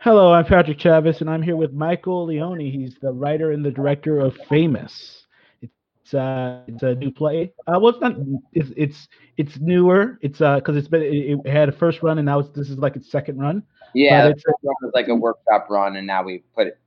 Hello, 0.00 0.32
I'm 0.32 0.44
Patrick 0.44 0.78
Chavis, 0.78 1.20
and 1.20 1.30
I'm 1.30 1.42
here 1.42 1.56
with 1.56 1.72
Michael 1.72 2.26
Leoni. 2.26 2.70
He's 2.70 2.96
the 3.00 3.12
writer 3.12 3.50
and 3.50 3.64
the 3.64 3.70
director 3.70 4.20
of 4.20 4.36
Famous. 4.48 5.26
It's 5.62 6.14
uh, 6.14 6.60
it's 6.68 6.82
a 6.82 6.94
new 6.94 7.10
play. 7.10 7.52
Uh, 7.66 7.78
well, 7.80 7.88
it's 7.88 8.00
not. 8.00 8.14
It's 8.52 8.70
it's 8.76 9.08
it's 9.38 9.58
newer. 9.58 10.18
It's 10.20 10.40
uh, 10.40 10.56
because 10.56 10.76
it's 10.76 10.86
been 10.86 11.02
it, 11.02 11.40
it, 11.44 11.50
had 11.50 11.70
a 11.70 11.72
first 11.72 12.02
run, 12.02 12.18
and 12.18 12.26
now 12.26 12.40
it's 12.40 12.50
this 12.50 12.68
is 12.68 12.78
like 12.78 12.94
its 12.94 13.10
second 13.10 13.38
run. 13.38 13.62
Yeah, 13.94 14.28
it's 14.28 14.44
was 14.62 14.92
like 14.94 15.08
a 15.08 15.14
workshop 15.14 15.66
run, 15.70 15.96
and 15.96 16.06
now 16.06 16.22
we 16.22 16.44
put 16.54 16.68
it. 16.68 16.78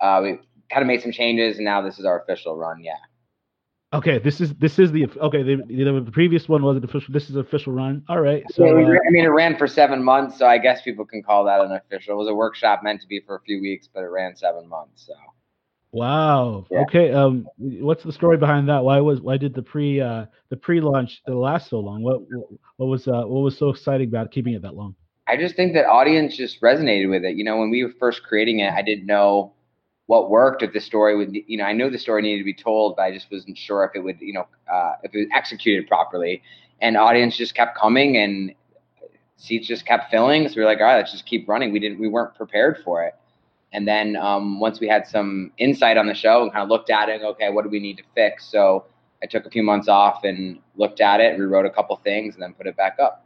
Uh, 0.00 0.20
we 0.22 0.40
kind 0.70 0.82
of 0.82 0.86
made 0.86 1.00
some 1.00 1.12
changes, 1.12 1.56
and 1.56 1.64
now 1.64 1.80
this 1.80 1.98
is 1.98 2.04
our 2.04 2.20
official 2.20 2.56
run. 2.56 2.82
Yeah. 2.82 2.94
Okay, 3.94 4.18
this 4.18 4.40
is 4.42 4.52
this 4.54 4.78
is 4.78 4.92
the 4.92 5.06
okay. 5.18 5.42
The, 5.42 5.56
the 5.66 6.10
previous 6.12 6.46
one 6.46 6.62
wasn't 6.62 6.84
official. 6.84 7.10
This 7.10 7.30
is 7.30 7.36
an 7.36 7.40
official 7.40 7.72
run. 7.72 8.04
All 8.10 8.20
right. 8.20 8.44
So 8.50 8.66
yeah, 8.66 8.72
uh, 8.72 8.98
I 9.06 9.10
mean, 9.10 9.24
it 9.24 9.28
ran 9.28 9.56
for 9.56 9.66
seven 9.66 10.04
months, 10.04 10.38
so 10.38 10.46
I 10.46 10.58
guess 10.58 10.82
people 10.82 11.06
can 11.06 11.22
call 11.22 11.44
that 11.44 11.62
an 11.62 11.72
official. 11.72 12.14
It 12.14 12.18
was 12.18 12.28
a 12.28 12.34
workshop 12.34 12.80
meant 12.82 13.00
to 13.00 13.06
be 13.06 13.20
for 13.20 13.36
a 13.36 13.40
few 13.40 13.62
weeks, 13.62 13.88
but 13.92 14.00
it 14.00 14.08
ran 14.08 14.36
seven 14.36 14.68
months. 14.68 15.06
So. 15.06 15.14
Wow. 15.92 16.66
Yeah. 16.70 16.80
Okay. 16.80 17.12
Um, 17.12 17.46
what's 17.56 18.02
the 18.02 18.12
story 18.12 18.36
behind 18.36 18.68
that? 18.68 18.84
Why 18.84 19.00
was 19.00 19.22
why 19.22 19.38
did 19.38 19.54
the 19.54 19.62
pre 19.62 20.02
uh 20.02 20.26
the 20.50 20.56
pre 20.58 20.82
launch 20.82 21.22
last 21.26 21.70
so 21.70 21.80
long? 21.80 22.02
What 22.02 22.20
what 22.76 22.86
was 22.86 23.08
uh 23.08 23.22
what 23.22 23.40
was 23.40 23.56
so 23.56 23.70
exciting 23.70 24.08
about 24.08 24.30
keeping 24.30 24.52
it 24.52 24.60
that 24.62 24.74
long? 24.74 24.96
I 25.26 25.38
just 25.38 25.56
think 25.56 25.72
that 25.74 25.86
audience 25.86 26.36
just 26.36 26.60
resonated 26.60 27.08
with 27.08 27.24
it. 27.24 27.36
You 27.36 27.44
know, 27.44 27.56
when 27.56 27.70
we 27.70 27.84
were 27.84 27.92
first 27.98 28.22
creating 28.22 28.60
it, 28.60 28.70
I 28.70 28.82
didn't 28.82 29.06
know 29.06 29.54
what 30.08 30.30
worked 30.30 30.62
if 30.62 30.72
the 30.72 30.80
story 30.80 31.16
would 31.16 31.36
you 31.46 31.56
know 31.58 31.64
i 31.64 31.72
knew 31.72 31.90
the 31.90 31.98
story 31.98 32.22
needed 32.22 32.38
to 32.38 32.44
be 32.44 32.54
told 32.54 32.96
but 32.96 33.02
i 33.02 33.12
just 33.12 33.30
wasn't 33.30 33.56
sure 33.56 33.84
if 33.84 33.90
it 33.94 34.00
would 34.00 34.18
you 34.20 34.32
know 34.32 34.46
uh, 34.70 34.92
if 35.02 35.14
it 35.14 35.18
was 35.18 35.28
executed 35.34 35.86
properly. 35.88 36.42
And 36.80 36.96
audience 36.96 37.36
just 37.36 37.54
kept 37.54 37.76
coming 37.76 38.16
and 38.16 38.54
seats 39.36 39.66
just 39.66 39.84
kept 39.84 40.10
filling. 40.10 40.48
So 40.48 40.54
we 40.56 40.62
were 40.62 40.68
like 40.68 40.78
all 40.78 40.84
right 40.84 40.96
let's 40.96 41.12
just 41.12 41.26
keep 41.26 41.48
running. 41.48 41.72
We 41.72 41.78
didn't 41.78 41.98
we 41.98 42.08
weren't 42.08 42.34
prepared 42.34 42.78
for 42.84 43.04
it. 43.04 43.14
And 43.72 43.86
then 43.86 44.16
um, 44.16 44.60
once 44.60 44.80
we 44.80 44.88
had 44.88 45.06
some 45.06 45.52
insight 45.58 45.98
on 45.98 46.06
the 46.06 46.14
show 46.14 46.42
and 46.42 46.50
kind 46.50 46.62
of 46.62 46.70
looked 46.70 46.90
at 46.90 47.08
it 47.08 47.22
okay 47.22 47.50
what 47.50 47.64
do 47.64 47.70
we 47.70 47.80
need 47.80 47.96
to 47.98 48.04
fix? 48.14 48.46
So 48.46 48.86
i 49.22 49.26
took 49.26 49.46
a 49.46 49.50
few 49.50 49.62
months 49.62 49.88
off 49.88 50.24
and 50.24 50.58
looked 50.76 51.00
at 51.00 51.20
it 51.20 51.38
rewrote 51.38 51.66
a 51.66 51.70
couple 51.70 51.96
things 51.96 52.34
and 52.34 52.42
then 52.42 52.54
put 52.54 52.66
it 52.66 52.76
back 52.76 52.96
up. 53.02 53.24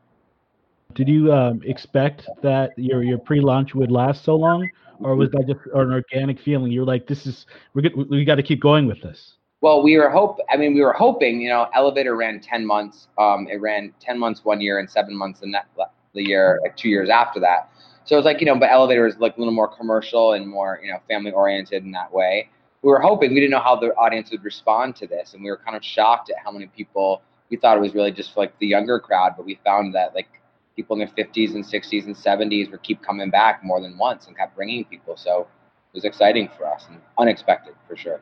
Did 0.95 1.09
you 1.09 1.33
um, 1.33 1.63
expect 1.65 2.29
that 2.43 2.73
your 2.77 3.03
your 3.03 3.19
pre-launch 3.19 3.75
would 3.75 3.91
last 3.91 4.25
so 4.25 4.35
long 4.37 4.69
or 5.05 5.17
was 5.17 5.31
that 5.31 5.47
just 5.47 5.61
an 5.75 5.93
organic 5.93 6.41
feeling? 6.41 6.73
You're 6.73 6.85
like, 6.85 7.07
this 7.07 7.27
is 7.27 7.47
we're 7.75 7.83
good, 7.83 8.09
we 8.09 8.25
got 8.25 8.37
to 8.37 8.43
keep 8.43 8.61
going 8.61 8.87
with 8.87 9.01
this. 9.03 9.35
Well, 9.61 9.83
we 9.83 9.97
were 9.97 10.11
hope. 10.11 10.39
I 10.51 10.57
mean, 10.57 10.75
we 10.75 10.81
were 10.81 10.93
hoping. 10.93 11.41
You 11.41 11.51
know, 11.51 11.69
Elevator 11.75 12.17
ran 12.17 12.41
ten 12.41 12.67
months. 12.67 13.09
Um, 13.19 13.47
it 13.51 13.61
ran 13.61 13.93
ten 14.01 14.19
months 14.19 14.45
one 14.45 14.61
year 14.61 14.79
and 14.79 14.91
seven 14.91 15.17
months 15.17 15.41
the 15.41 15.47
net, 15.47 15.67
the 16.15 16.23
year 16.23 16.61
like 16.63 16.77
two 16.77 16.89
years 16.89 17.09
after 17.09 17.41
that. 17.41 17.71
So 18.05 18.17
it 18.17 18.19
was 18.19 18.25
like 18.25 18.41
you 18.41 18.47
know, 18.47 18.59
but 18.59 18.71
Elevator 18.71 19.07
is 19.07 19.17
like 19.19 19.37
a 19.37 19.41
little 19.41 19.55
more 19.55 19.69
commercial 19.69 20.33
and 20.33 20.49
more 20.49 20.81
you 20.83 20.91
know 20.91 20.99
family 21.09 21.31
oriented 21.31 21.85
in 21.85 21.93
that 21.93 22.13
way. 22.13 22.49
We 22.83 22.91
were 22.91 23.01
hoping 23.01 23.33
we 23.33 23.41
didn't 23.41 23.53
know 23.53 23.61
how 23.61 23.77
the 23.77 23.95
audience 23.95 24.33
would 24.33 24.43
respond 24.43 24.97
to 24.97 25.07
this, 25.07 25.35
and 25.35 25.45
we 25.45 25.51
were 25.51 25.59
kind 25.59 25.77
of 25.77 25.85
shocked 25.85 26.31
at 26.31 26.37
how 26.45 26.51
many 26.51 26.67
people 26.67 27.23
we 27.53 27.57
thought 27.57 27.77
it 27.77 27.81
was 27.81 27.95
really 27.95 28.11
just 28.11 28.35
for 28.35 28.41
like 28.41 28.59
the 28.59 28.67
younger 28.67 28.99
crowd, 28.99 29.35
but 29.37 29.47
we 29.47 29.61
found 29.63 29.95
that 29.95 30.15
like 30.15 30.42
people 30.77 30.99
in 30.99 31.07
their 31.07 31.27
50s 31.27 31.55
and 31.55 31.65
60s 31.65 32.07
and 32.07 32.15
70s 32.15 32.71
would 32.71 32.83
keep 32.83 33.03
coming 33.03 33.31
back 33.31 33.63
more 33.63 33.81
than 33.81 33.97
once 33.99 34.27
and 34.27 34.37
kept 34.37 34.57
bringing 34.57 34.85
people. 34.85 35.17
So 35.17 35.41
it 35.43 35.97
was 35.97 36.05
exciting 36.05 36.49
for 36.57 36.67
us 36.67 36.87
and 36.89 37.01
unexpected 37.19 37.75
for 37.89 37.97
sure. 37.97 38.21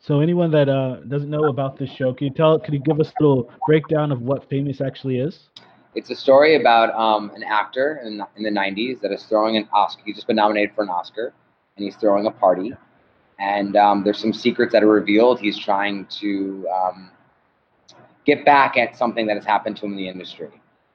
So 0.00 0.20
anyone 0.20 0.50
that 0.50 0.68
uh, 0.68 0.96
doesn't 1.08 1.30
know 1.30 1.48
about 1.48 1.78
this 1.78 1.90
show, 1.90 2.12
can 2.12 2.26
you 2.26 2.32
tell? 2.32 2.58
Can 2.58 2.74
you 2.74 2.80
give 2.80 3.00
us 3.00 3.08
a 3.08 3.22
little 3.22 3.50
breakdown 3.66 4.12
of 4.12 4.20
what 4.20 4.48
Famous 4.50 4.82
actually 4.82 5.18
is? 5.18 5.48
It's 5.94 6.10
a 6.10 6.14
story 6.14 6.60
about 6.60 6.94
um, 6.94 7.30
an 7.34 7.42
actor 7.42 8.02
in, 8.04 8.20
in 8.36 8.42
the 8.42 8.50
90s 8.50 9.00
that 9.00 9.12
is 9.12 9.22
throwing 9.24 9.56
an 9.56 9.66
Oscar. 9.72 10.02
He's 10.04 10.16
just 10.16 10.26
been 10.26 10.36
nominated 10.36 10.74
for 10.74 10.82
an 10.82 10.90
Oscar, 10.90 11.32
and 11.76 11.84
he's 11.84 11.96
throwing 11.96 12.26
a 12.26 12.30
party. 12.30 12.72
And 13.38 13.76
um, 13.76 14.04
there's 14.04 14.18
some 14.18 14.34
secrets 14.34 14.72
that 14.72 14.82
are 14.82 14.88
revealed. 14.88 15.40
He's 15.40 15.58
trying 15.58 16.04
to 16.20 16.68
um, 16.68 17.10
get 18.26 18.44
back 18.44 18.76
at 18.76 18.96
something 18.96 19.26
that 19.26 19.36
has 19.36 19.46
happened 19.46 19.78
to 19.78 19.86
him 19.86 19.92
in 19.92 19.96
the 19.96 20.08
industry 20.08 20.50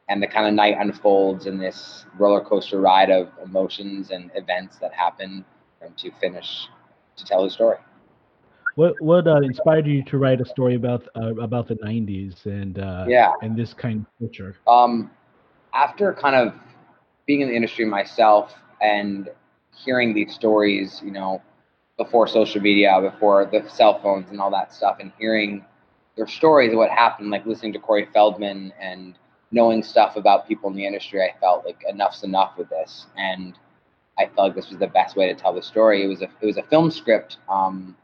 and 0.09 0.22
the 0.22 0.28
kind 0.28 0.47
of 0.47 0.53
night 0.53 0.75
unfolds 0.80 1.46
in 1.46 1.58
this 1.58 2.06
roller 2.18 2.42
coaster 2.42 2.81
ride 2.81 3.12
of 3.12 3.30
emotions 3.44 4.09
and 4.09 4.31
events 4.36 4.78
that 4.78 4.92
happen 4.92 5.46
and 5.81 5.96
to 5.97 6.12
finish 6.20 6.68
to 7.16 7.24
tell 7.24 7.44
the 7.44 7.50
story. 7.50 7.78
What 8.75 9.00
what 9.02 9.28
uh, 9.28 9.42
inspired 9.42 9.86
you 9.88 10.03
to 10.06 10.18
write 10.18 10.42
a 10.42 10.46
story 10.46 10.75
about 10.75 11.08
uh, 11.16 11.36
about 11.36 11.68
the 11.68 11.75
'90s 11.75 12.46
and 12.46 12.80
uh, 12.80 13.06
yeah 13.08 13.34
and 13.42 13.58
this 13.58 13.74
kind 13.74 14.06
of 14.06 14.20
culture? 14.20 14.56
Um, 14.68 15.12
after 15.74 16.14
kind 16.14 16.36
of 16.36 16.53
being 17.26 17.41
in 17.41 17.50
the 17.50 17.56
industry 17.56 17.86
myself 17.86 18.56
and 18.81 19.30
hearing 19.86 20.14
these 20.14 20.34
stories, 20.34 21.02
you 21.03 21.12
know, 21.12 21.41
before 21.97 22.28
social 22.28 22.62
media, 22.62 23.00
before 23.02 23.46
the 23.46 23.70
cell 23.70 24.02
phones 24.02 24.30
and 24.30 24.41
all 24.41 24.50
that 24.52 24.74
stuff, 24.74 24.97
and 25.00 25.12
hearing 25.20 25.64
their 26.16 26.28
stories 26.28 26.72
of 26.72 26.78
what 26.78 26.90
happened, 26.90 27.30
like 27.30 27.46
listening 27.46 27.74
to 27.74 27.80
Corey 27.80 28.08
Feldman 28.14 28.74
and 28.80 29.16
knowing 29.51 29.81
stuff 29.83 30.15
about 30.15 30.47
people 30.47 30.69
in 30.69 30.75
the 30.75 30.85
industry, 30.85 31.21
I 31.21 31.33
felt 31.39 31.65
like 31.65 31.83
enough's 31.89 32.23
enough 32.23 32.57
with 32.57 32.69
this, 32.69 33.07
and 33.17 33.57
I 34.17 34.25
felt 34.25 34.49
like 34.49 34.55
this 34.55 34.69
was 34.69 34.79
the 34.79 34.87
best 34.87 35.15
way 35.15 35.27
to 35.27 35.39
tell 35.39 35.53
the 35.53 35.61
story. 35.61 36.03
It 36.03 36.07
was 36.07 36.21
a 36.21 36.29
it 36.41 36.45
was 36.45 36.57
a 36.57 36.63
film 36.63 36.91
script 36.91 37.37
um, 37.49 37.95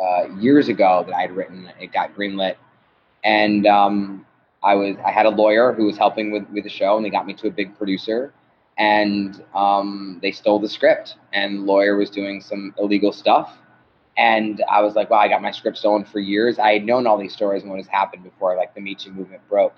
uh, 0.00 0.28
years 0.38 0.68
ago 0.68 1.04
that 1.06 1.14
I 1.14 1.22
had 1.22 1.32
written. 1.32 1.70
It 1.80 1.92
got 1.92 2.14
greenlit, 2.14 2.56
and 3.24 3.66
um, 3.66 4.26
I 4.62 4.74
was 4.74 4.96
I 5.04 5.10
had 5.10 5.26
a 5.26 5.30
lawyer 5.30 5.72
who 5.72 5.86
was 5.86 5.96
helping 5.96 6.30
with 6.30 6.48
with 6.50 6.64
the 6.64 6.70
show, 6.70 6.96
and 6.96 7.04
they 7.04 7.10
got 7.10 7.26
me 7.26 7.34
to 7.34 7.48
a 7.48 7.50
big 7.50 7.76
producer, 7.78 8.34
and 8.76 9.42
um, 9.54 10.18
they 10.20 10.32
stole 10.32 10.58
the 10.58 10.68
script, 10.68 11.16
and 11.32 11.60
the 11.60 11.62
lawyer 11.62 11.96
was 11.96 12.10
doing 12.10 12.40
some 12.40 12.74
illegal 12.78 13.12
stuff. 13.12 13.58
And 14.18 14.64
I 14.70 14.80
was 14.80 14.94
like, 14.94 15.10
wow, 15.10 15.18
I 15.18 15.28
got 15.28 15.42
my 15.42 15.50
script 15.50 15.76
stolen 15.76 16.02
for 16.02 16.20
years. 16.20 16.58
I 16.58 16.72
had 16.72 16.86
known 16.86 17.06
all 17.06 17.18
these 17.18 17.34
stories 17.34 17.60
and 17.62 17.70
what 17.70 17.76
has 17.76 17.86
happened 17.86 18.24
before, 18.24 18.56
like 18.56 18.74
the 18.74 18.80
Me 18.80 18.94
Too 18.94 19.12
movement 19.12 19.46
broke 19.46 19.74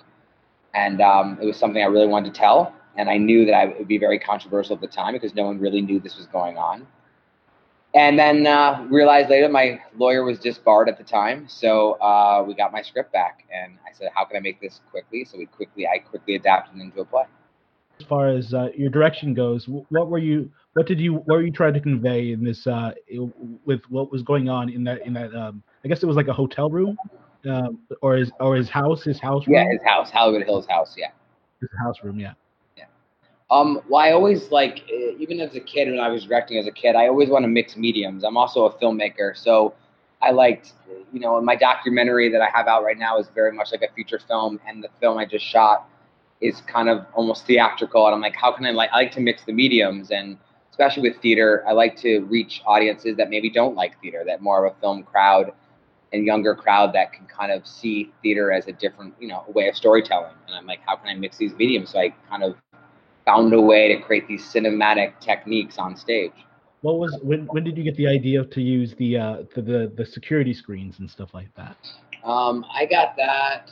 and 0.78 1.00
um, 1.00 1.38
it 1.40 1.46
was 1.46 1.56
something 1.56 1.82
I 1.82 1.86
really 1.86 2.06
wanted 2.06 2.32
to 2.32 2.38
tell. 2.38 2.72
And 2.96 3.08
I 3.08 3.16
knew 3.16 3.44
that 3.46 3.54
I 3.54 3.66
would 3.66 3.88
be 3.88 3.98
very 3.98 4.18
controversial 4.18 4.74
at 4.74 4.80
the 4.80 4.88
time 4.88 5.12
because 5.12 5.34
no 5.34 5.44
one 5.44 5.58
really 5.60 5.80
knew 5.80 6.00
this 6.00 6.16
was 6.16 6.26
going 6.26 6.56
on. 6.56 6.86
And 7.94 8.18
then 8.18 8.46
uh, 8.46 8.86
realized 8.90 9.30
later 9.30 9.48
my 9.48 9.80
lawyer 9.96 10.22
was 10.24 10.38
disbarred 10.38 10.88
at 10.88 10.98
the 10.98 11.04
time, 11.04 11.46
so 11.48 11.92
uh, 11.94 12.44
we 12.46 12.54
got 12.54 12.70
my 12.70 12.82
script 12.82 13.12
back, 13.14 13.46
and 13.50 13.78
I 13.88 13.96
said, 13.96 14.10
"How 14.14 14.26
can 14.26 14.36
I 14.36 14.40
make 14.40 14.60
this 14.60 14.82
quickly?" 14.90 15.24
So 15.24 15.38
we 15.38 15.46
quickly, 15.46 15.86
I 15.86 15.98
quickly 15.98 16.34
adapted 16.34 16.78
into 16.78 17.00
a 17.00 17.04
play. 17.06 17.22
As 17.98 18.06
far 18.06 18.28
as 18.28 18.52
uh, 18.52 18.68
your 18.76 18.90
direction 18.90 19.32
goes, 19.32 19.66
what 19.66 20.08
were 20.10 20.18
you, 20.18 20.50
what 20.74 20.86
did 20.86 21.00
you, 21.00 21.14
what 21.14 21.36
were 21.36 21.42
you 21.42 21.50
trying 21.50 21.72
to 21.74 21.80
convey 21.80 22.32
in 22.32 22.44
this, 22.44 22.66
uh, 22.66 22.92
with 23.64 23.80
what 23.88 24.12
was 24.12 24.22
going 24.22 24.50
on 24.50 24.68
in 24.68 24.84
that, 24.84 25.04
in 25.06 25.14
that, 25.14 25.34
um, 25.34 25.62
I 25.82 25.88
guess 25.88 26.02
it 26.02 26.06
was 26.06 26.14
like 26.16 26.28
a 26.28 26.32
hotel 26.34 26.68
room 26.68 26.96
uh, 27.48 27.68
or 28.02 28.16
his 28.16 28.30
or 28.40 28.56
his 28.56 28.68
house, 28.68 29.02
his 29.02 29.18
house 29.18 29.46
room. 29.46 29.54
Yeah, 29.54 29.72
his 29.72 29.82
house, 29.84 30.10
Hollywood 30.10 30.44
Hills 30.44 30.66
house. 30.66 30.94
Yeah, 30.96 31.10
his 31.60 31.70
house 31.82 31.96
room. 32.02 32.18
Yeah. 32.18 32.34
Yeah. 32.76 32.84
Um. 33.50 33.80
Well, 33.88 34.00
I 34.00 34.12
always 34.12 34.50
like, 34.50 34.88
even 34.90 35.40
as 35.40 35.54
a 35.54 35.60
kid, 35.60 35.88
when 35.88 36.00
I 36.00 36.08
was 36.08 36.24
directing 36.24 36.58
as 36.58 36.66
a 36.66 36.72
kid, 36.72 36.96
I 36.96 37.08
always 37.08 37.28
want 37.28 37.44
to 37.44 37.48
mix 37.48 37.76
mediums. 37.76 38.24
I'm 38.24 38.36
also 38.36 38.66
a 38.66 38.72
filmmaker, 38.78 39.36
so 39.36 39.74
I 40.20 40.32
liked, 40.32 40.72
you 41.12 41.20
know, 41.20 41.40
my 41.40 41.56
documentary 41.56 42.28
that 42.30 42.40
I 42.40 42.50
have 42.52 42.66
out 42.66 42.84
right 42.84 42.98
now 42.98 43.18
is 43.18 43.28
very 43.34 43.52
much 43.52 43.72
like 43.72 43.82
a 43.82 43.92
feature 43.94 44.18
film, 44.18 44.60
and 44.66 44.82
the 44.82 44.88
film 45.00 45.18
I 45.18 45.24
just 45.24 45.44
shot 45.44 45.88
is 46.40 46.60
kind 46.62 46.88
of 46.88 47.06
almost 47.14 47.46
theatrical. 47.46 48.06
And 48.06 48.14
I'm 48.14 48.20
like, 48.20 48.36
how 48.36 48.52
can 48.52 48.66
I 48.66 48.70
like? 48.70 48.90
I 48.92 48.96
like 48.96 49.12
to 49.12 49.20
mix 49.20 49.44
the 49.44 49.52
mediums, 49.52 50.10
and 50.10 50.36
especially 50.70 51.08
with 51.08 51.20
theater, 51.20 51.64
I 51.66 51.72
like 51.72 51.96
to 51.98 52.20
reach 52.26 52.62
audiences 52.66 53.16
that 53.16 53.30
maybe 53.30 53.50
don't 53.50 53.74
like 53.74 54.00
theater, 54.00 54.22
that 54.26 54.40
more 54.40 54.64
of 54.64 54.72
a 54.72 54.80
film 54.80 55.02
crowd 55.02 55.52
and 56.12 56.24
younger 56.24 56.54
crowd 56.54 56.92
that 56.94 57.12
can 57.12 57.26
kind 57.26 57.52
of 57.52 57.66
see 57.66 58.12
theater 58.22 58.50
as 58.50 58.66
a 58.66 58.72
different, 58.72 59.14
you 59.20 59.28
know, 59.28 59.44
way 59.48 59.68
of 59.68 59.76
storytelling. 59.76 60.34
And 60.46 60.56
I'm 60.56 60.66
like, 60.66 60.80
how 60.86 60.96
can 60.96 61.08
I 61.08 61.14
mix 61.14 61.36
these 61.36 61.52
mediums? 61.54 61.90
So 61.90 62.00
I 62.00 62.14
kind 62.28 62.42
of 62.42 62.56
found 63.24 63.52
a 63.52 63.60
way 63.60 63.94
to 63.94 64.00
create 64.02 64.26
these 64.26 64.42
cinematic 64.42 65.20
techniques 65.20 65.78
on 65.78 65.96
stage. 65.96 66.32
What 66.80 66.98
was 66.98 67.18
when? 67.22 67.46
When 67.46 67.64
did 67.64 67.76
you 67.76 67.84
get 67.84 67.96
the 67.96 68.06
idea 68.06 68.44
to 68.44 68.60
use 68.60 68.94
the 68.94 69.18
uh, 69.18 69.36
the, 69.54 69.62
the, 69.62 69.92
the 69.96 70.06
security 70.06 70.54
screens 70.54 71.00
and 71.00 71.10
stuff 71.10 71.34
like 71.34 71.52
that? 71.56 71.76
Um, 72.24 72.64
I 72.72 72.86
got 72.86 73.16
that. 73.16 73.70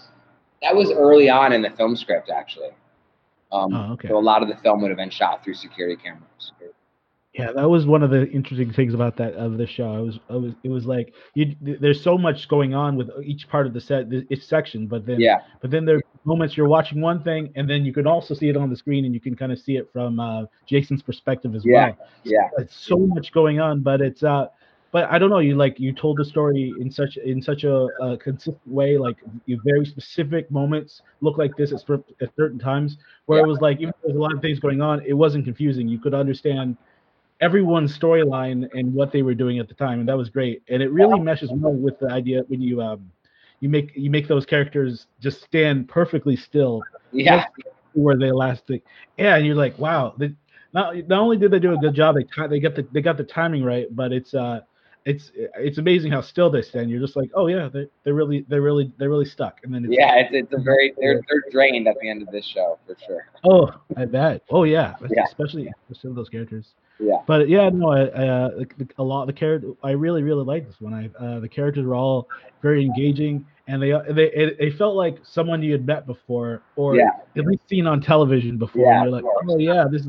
That 0.62 0.74
was 0.74 0.90
early 0.90 1.30
on 1.30 1.52
in 1.52 1.62
the 1.62 1.70
film 1.70 1.96
script, 1.96 2.30
actually. 2.30 2.70
Um, 3.52 3.72
oh, 3.72 3.92
okay. 3.92 4.08
So 4.08 4.18
a 4.18 4.20
lot 4.20 4.42
of 4.42 4.48
the 4.48 4.56
film 4.56 4.82
would 4.82 4.90
have 4.90 4.98
been 4.98 5.10
shot 5.10 5.44
through 5.44 5.54
security 5.54 5.96
cameras. 6.02 6.52
Yeah, 7.38 7.52
that 7.52 7.68
was 7.68 7.84
one 7.84 8.02
of 8.02 8.10
the 8.10 8.26
interesting 8.30 8.72
things 8.72 8.94
about 8.94 9.16
that 9.18 9.34
of 9.34 9.58
the 9.58 9.66
show. 9.66 9.98
It 9.98 10.02
was, 10.06 10.14
it 10.16 10.40
was, 10.40 10.52
it 10.64 10.68
was 10.70 10.86
like 10.86 11.12
you. 11.34 11.54
There's 11.60 12.02
so 12.02 12.16
much 12.16 12.48
going 12.48 12.74
on 12.74 12.96
with 12.96 13.10
each 13.22 13.46
part 13.46 13.66
of 13.66 13.74
the 13.74 13.80
set, 13.80 14.06
each 14.30 14.42
section, 14.42 14.86
but 14.86 15.04
then, 15.04 15.20
yeah. 15.20 15.40
But 15.60 15.70
then 15.70 15.84
there 15.84 15.96
are 15.96 16.02
moments 16.24 16.56
you're 16.56 16.68
watching 16.68 17.02
one 17.02 17.22
thing, 17.22 17.52
and 17.54 17.68
then 17.68 17.84
you 17.84 17.92
can 17.92 18.06
also 18.06 18.32
see 18.32 18.48
it 18.48 18.56
on 18.56 18.70
the 18.70 18.76
screen, 18.76 19.04
and 19.04 19.12
you 19.12 19.20
can 19.20 19.36
kind 19.36 19.52
of 19.52 19.58
see 19.58 19.76
it 19.76 19.90
from 19.92 20.18
uh, 20.18 20.44
Jason's 20.66 21.02
perspective 21.02 21.54
as 21.54 21.62
yeah. 21.66 21.88
well. 21.88 22.08
Yeah, 22.24 22.48
it's 22.56 22.74
so 22.74 22.96
much 22.96 23.32
going 23.32 23.60
on, 23.60 23.82
but 23.82 24.00
it's 24.00 24.22
uh, 24.22 24.46
but 24.90 25.04
I 25.10 25.18
don't 25.18 25.28
know. 25.28 25.40
You 25.40 25.56
like 25.56 25.78
you 25.78 25.92
told 25.92 26.16
the 26.16 26.24
story 26.24 26.72
in 26.80 26.90
such 26.90 27.18
in 27.18 27.42
such 27.42 27.64
a, 27.64 27.86
a 28.00 28.16
consistent 28.16 28.66
way. 28.66 28.96
Like 28.96 29.18
you 29.44 29.60
very 29.62 29.84
specific 29.84 30.50
moments 30.50 31.02
look 31.20 31.36
like 31.36 31.54
this 31.58 31.70
at, 31.70 31.82
at 32.22 32.34
certain 32.34 32.58
times. 32.58 32.96
Where 33.26 33.40
yeah. 33.40 33.44
it 33.44 33.46
was 33.46 33.60
like 33.60 33.78
even 33.80 33.92
there's 34.02 34.16
a 34.16 34.18
lot 34.18 34.32
of 34.32 34.40
things 34.40 34.58
going 34.58 34.80
on, 34.80 35.02
it 35.04 35.12
wasn't 35.12 35.44
confusing. 35.44 35.86
You 35.86 35.98
could 35.98 36.14
understand 36.14 36.78
everyone's 37.40 37.96
storyline 37.96 38.68
and 38.72 38.92
what 38.92 39.12
they 39.12 39.22
were 39.22 39.34
doing 39.34 39.58
at 39.58 39.68
the 39.68 39.74
time, 39.74 40.00
and 40.00 40.08
that 40.08 40.16
was 40.16 40.30
great. 40.30 40.62
And 40.68 40.82
it 40.82 40.90
really 40.90 41.20
meshes 41.20 41.50
well 41.52 41.72
with 41.72 41.98
the 41.98 42.10
idea 42.10 42.42
when 42.48 42.60
you 42.60 42.80
um 42.80 43.10
you 43.60 43.68
make 43.68 43.92
you 43.94 44.10
make 44.10 44.28
those 44.28 44.46
characters 44.46 45.06
just 45.20 45.42
stand 45.42 45.88
perfectly 45.88 46.36
still. 46.36 46.82
Yeah. 47.12 47.46
Where 47.94 48.16
they 48.16 48.30
last, 48.30 48.70
yeah, 49.16 49.36
and 49.36 49.46
you're 49.46 49.54
like, 49.54 49.78
wow. 49.78 50.14
They, 50.18 50.34
not, 50.74 50.96
not 51.08 51.20
only 51.20 51.38
did 51.38 51.50
they 51.50 51.58
do 51.58 51.72
a 51.72 51.78
good 51.78 51.94
job, 51.94 52.16
they 52.16 52.26
they 52.48 52.60
got 52.60 52.74
the 52.74 52.86
they 52.92 53.00
got 53.00 53.16
the 53.16 53.24
timing 53.24 53.64
right, 53.64 53.86
but 53.90 54.12
it's 54.12 54.34
uh 54.34 54.60
it's 55.06 55.30
it's 55.36 55.78
amazing 55.78 56.10
how 56.10 56.20
still 56.20 56.50
they 56.50 56.62
stand. 56.62 56.90
You're 56.90 57.00
just 57.00 57.14
like, 57.14 57.30
oh 57.34 57.46
yeah, 57.46 57.68
they 57.72 57.86
they 58.02 58.10
really 58.10 58.44
they 58.48 58.58
really 58.58 58.92
they're 58.98 59.08
really 59.08 59.24
stuck. 59.24 59.60
And 59.62 59.72
then 59.72 59.84
it's 59.84 59.94
yeah, 59.96 60.16
it's, 60.16 60.30
it's 60.32 60.52
a 60.52 60.58
very 60.58 60.92
they're 60.98 61.22
they're 61.28 61.44
drained 61.52 61.86
at 61.86 61.94
the 62.00 62.10
end 62.10 62.22
of 62.22 62.30
this 62.32 62.44
show 62.44 62.76
for 62.86 62.96
sure. 63.06 63.28
Oh, 63.44 63.70
I 63.96 64.04
bet. 64.04 64.42
Oh 64.50 64.64
yeah, 64.64 64.96
yeah. 65.08 65.22
especially 65.24 65.72
some 65.92 66.10
of 66.10 66.16
those 66.16 66.28
characters. 66.28 66.74
Yeah. 66.98 67.18
But 67.26 67.48
yeah, 67.48 67.68
no, 67.68 67.92
I, 67.92 68.02
uh, 68.02 68.50
a 68.98 69.02
lot 69.02 69.22
of 69.22 69.26
the 69.28 69.32
character 69.32 69.68
I 69.84 69.92
really 69.92 70.24
really 70.24 70.44
like 70.44 70.66
this 70.66 70.80
one. 70.80 70.92
I 70.92 71.24
uh, 71.24 71.38
the 71.38 71.48
characters 71.48 71.86
were 71.86 71.94
all 71.94 72.28
very 72.60 72.84
engaging, 72.84 73.46
and 73.68 73.80
they 73.80 73.92
they 74.12 74.32
it, 74.32 74.56
it 74.58 74.76
felt 74.76 74.96
like 74.96 75.18
someone 75.22 75.62
you 75.62 75.70
had 75.70 75.86
met 75.86 76.06
before, 76.06 76.62
or 76.74 76.96
yeah. 76.96 77.10
at 77.36 77.46
least 77.46 77.62
seen 77.68 77.86
on 77.86 78.00
television 78.00 78.58
before. 78.58 78.82
Yeah, 78.82 79.02
and 79.02 79.10
you're 79.10 79.20
like, 79.20 79.32
oh 79.48 79.58
yeah, 79.58 79.84
this 79.88 80.02
is 80.02 80.08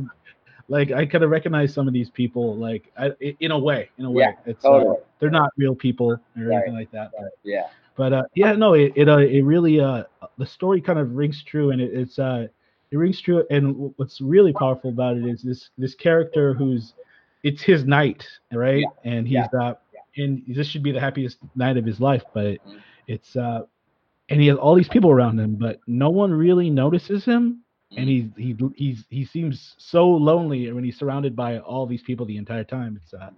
like 0.69 0.91
I 0.91 1.05
kind 1.05 1.23
of 1.23 1.29
recognize 1.29 1.73
some 1.73 1.87
of 1.87 1.93
these 1.93 2.09
people, 2.09 2.55
like 2.55 2.91
I, 2.97 3.11
in 3.39 3.51
a 3.51 3.59
way, 3.59 3.89
in 3.97 4.05
a 4.05 4.11
way, 4.11 4.23
yeah, 4.23 4.51
it's 4.51 4.63
totally. 4.63 4.97
uh, 4.97 5.01
they're 5.19 5.29
not 5.29 5.51
real 5.57 5.75
people 5.75 6.11
or 6.11 6.21
right. 6.35 6.55
anything 6.57 6.73
like 6.73 6.91
that. 6.91 7.11
But, 7.17 7.31
yeah, 7.43 7.67
but 7.95 8.13
uh, 8.13 8.23
yeah, 8.35 8.53
no, 8.53 8.73
it 8.73 8.93
it, 8.95 9.07
uh, 9.07 9.17
it 9.17 9.41
really 9.41 9.79
uh 9.79 10.03
the 10.37 10.45
story 10.45 10.81
kind 10.81 10.99
of 10.99 11.15
rings 11.15 11.43
true, 11.43 11.71
and 11.71 11.81
it, 11.81 11.91
it's 11.93 12.19
uh 12.19 12.47
it 12.91 12.97
rings 12.97 13.21
true, 13.21 13.45
and 13.49 13.93
what's 13.97 14.19
really 14.19 14.53
powerful 14.53 14.89
about 14.89 15.17
it 15.17 15.25
is 15.25 15.41
this 15.41 15.69
this 15.77 15.95
character 15.95 16.53
who's 16.53 16.93
it's 17.43 17.61
his 17.61 17.85
night, 17.85 18.27
right? 18.51 18.83
Yeah. 19.03 19.11
And 19.11 19.27
he's 19.27 19.45
yeah. 19.53 19.61
uh 19.61 19.73
and 20.17 20.43
this 20.47 20.67
should 20.67 20.83
be 20.83 20.91
the 20.91 20.99
happiest 20.99 21.37
night 21.55 21.77
of 21.77 21.85
his 21.85 22.01
life, 22.01 22.23
but 22.33 22.55
mm-hmm. 22.55 22.77
it's 23.07 23.35
uh 23.35 23.61
and 24.29 24.41
he 24.41 24.47
has 24.47 24.57
all 24.57 24.75
these 24.75 24.89
people 24.89 25.11
around 25.11 25.39
him, 25.39 25.55
but 25.55 25.79
no 25.87 26.09
one 26.09 26.33
really 26.33 26.69
notices 26.69 27.23
him 27.23 27.63
and 27.95 28.09
he's 28.09 28.25
he 28.35 28.55
he's 28.75 29.03
he 29.09 29.25
seems 29.25 29.75
so 29.77 30.07
lonely 30.07 30.71
when 30.71 30.83
he's 30.83 30.97
surrounded 30.97 31.35
by 31.35 31.59
all 31.59 31.85
these 31.85 32.01
people 32.01 32.25
the 32.25 32.37
entire 32.37 32.63
time. 32.63 32.99
It's 33.01 33.13
uh 33.13 33.29